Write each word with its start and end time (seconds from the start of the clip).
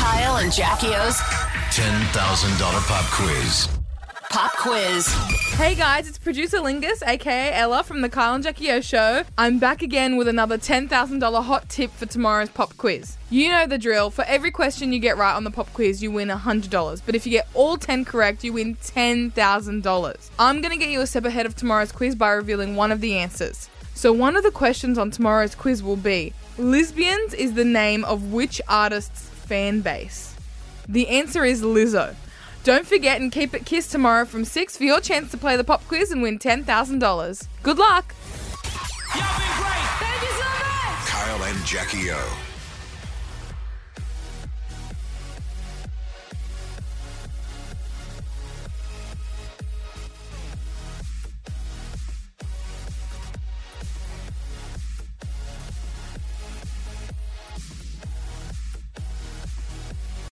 Kyle 0.00 0.38
and 0.38 0.50
Jackie 0.50 0.94
O's 0.94 1.18
$10,000 1.76 2.86
pop 2.88 3.04
quiz. 3.10 3.68
pop 4.30 4.50
quiz. 4.56 5.06
Hey 5.58 5.74
guys, 5.74 6.08
it's 6.08 6.16
producer 6.16 6.56
Lingus, 6.56 7.06
aka 7.06 7.52
Ella 7.52 7.82
from 7.84 8.00
the 8.00 8.08
Kyle 8.08 8.34
and 8.34 8.42
Jackie 8.42 8.70
O 8.70 8.80
show. 8.80 9.24
I'm 9.36 9.58
back 9.58 9.82
again 9.82 10.16
with 10.16 10.26
another 10.26 10.56
$10,000 10.56 11.44
hot 11.44 11.68
tip 11.68 11.90
for 11.90 12.06
tomorrow's 12.06 12.48
pop 12.48 12.74
quiz. 12.78 13.18
You 13.28 13.50
know 13.50 13.66
the 13.66 13.76
drill. 13.76 14.08
For 14.08 14.24
every 14.24 14.50
question 14.50 14.94
you 14.94 15.00
get 15.00 15.18
right 15.18 15.34
on 15.34 15.44
the 15.44 15.50
pop 15.50 15.70
quiz, 15.74 16.02
you 16.02 16.10
win 16.10 16.28
$100. 16.28 17.02
But 17.04 17.14
if 17.14 17.26
you 17.26 17.32
get 17.32 17.46
all 17.52 17.76
10 17.76 18.06
correct, 18.06 18.42
you 18.42 18.54
win 18.54 18.76
$10,000. 18.76 20.30
I'm 20.38 20.62
going 20.62 20.72
to 20.72 20.78
get 20.78 20.88
you 20.88 21.02
a 21.02 21.06
step 21.06 21.26
ahead 21.26 21.44
of 21.44 21.56
tomorrow's 21.56 21.92
quiz 21.92 22.14
by 22.14 22.30
revealing 22.30 22.74
one 22.74 22.90
of 22.90 23.02
the 23.02 23.18
answers. 23.18 23.68
So, 23.94 24.14
one 24.14 24.34
of 24.34 24.44
the 24.44 24.50
questions 24.50 24.96
on 24.96 25.10
tomorrow's 25.10 25.54
quiz 25.54 25.82
will 25.82 25.96
be 25.96 26.32
Lizzbians 26.56 27.34
is 27.34 27.52
the 27.52 27.66
name 27.66 28.02
of 28.06 28.32
which 28.32 28.62
artist's 28.66 29.30
fan 29.50 29.80
base? 29.80 30.36
The 30.88 31.08
answer 31.08 31.44
is 31.44 31.60
Lizzo. 31.60 32.14
Don't 32.62 32.86
forget 32.86 33.20
and 33.20 33.32
keep 33.32 33.52
it 33.52 33.64
KIIS 33.64 33.90
tomorrow 33.90 34.24
from 34.24 34.44
6 34.44 34.76
for 34.76 34.84
your 34.84 35.00
chance 35.00 35.32
to 35.32 35.36
play 35.36 35.56
the 35.56 35.64
pop 35.64 35.84
quiz 35.88 36.12
and 36.12 36.22
win 36.22 36.38
$10,000. 36.38 37.46
Good 37.64 37.78
luck! 37.78 38.14
Kyle 41.04 41.42
and 41.42 41.66
Jackie 41.66 42.12
O. 42.12 42.49